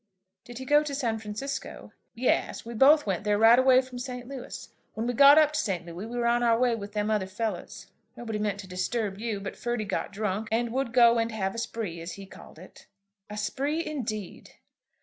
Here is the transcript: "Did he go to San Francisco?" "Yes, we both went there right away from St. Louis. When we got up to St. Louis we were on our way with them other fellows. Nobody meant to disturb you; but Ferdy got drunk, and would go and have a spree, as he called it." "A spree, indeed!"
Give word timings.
"Did 0.45 0.57
he 0.57 0.65
go 0.65 0.81
to 0.81 0.95
San 0.95 1.19
Francisco?" 1.19 1.91
"Yes, 2.15 2.65
we 2.65 2.73
both 2.73 3.05
went 3.05 3.23
there 3.23 3.37
right 3.37 3.59
away 3.59 3.83
from 3.83 3.99
St. 3.99 4.27
Louis. 4.27 4.69
When 4.95 5.05
we 5.05 5.13
got 5.13 5.37
up 5.37 5.51
to 5.53 5.59
St. 5.59 5.85
Louis 5.85 5.93
we 6.07 6.17
were 6.17 6.25
on 6.25 6.41
our 6.41 6.57
way 6.57 6.73
with 6.73 6.93
them 6.93 7.11
other 7.11 7.27
fellows. 7.27 7.85
Nobody 8.17 8.39
meant 8.39 8.59
to 8.61 8.67
disturb 8.67 9.19
you; 9.19 9.39
but 9.39 9.55
Ferdy 9.55 9.85
got 9.85 10.11
drunk, 10.11 10.47
and 10.51 10.73
would 10.73 10.91
go 10.91 11.19
and 11.19 11.31
have 11.31 11.53
a 11.53 11.59
spree, 11.59 12.01
as 12.01 12.13
he 12.13 12.25
called 12.25 12.57
it." 12.57 12.87
"A 13.29 13.37
spree, 13.37 13.85
indeed!" 13.85 14.49